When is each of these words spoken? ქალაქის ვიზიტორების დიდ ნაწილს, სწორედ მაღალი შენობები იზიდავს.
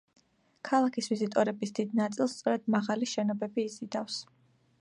ქალაქის 0.69 1.09
ვიზიტორების 1.11 1.75
დიდ 1.81 1.93
ნაწილს, 2.01 2.35
სწორედ 2.39 2.67
მაღალი 2.77 3.11
შენობები 3.15 3.71
იზიდავს. 3.73 4.21